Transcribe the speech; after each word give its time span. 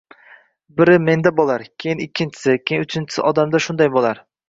Bir 0.79 0.91
menda 1.09 1.33
bo‘lar, 1.41 1.65
keyin 1.85 2.03
ikkinchi, 2.07 2.59
keyin 2.73 2.89
uchinchi 2.91 3.31
odamda 3.33 3.67
shunday 3.71 3.97
bo‘lar 3.99 4.29